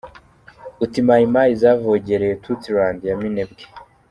Uti 0.83 0.99
Mai 1.07 1.25
Mai 1.33 1.51
zavogereye 1.61 2.35
“Tutsiland” 2.43 2.99
ya 3.09 3.15
Minembwe. 3.21 3.63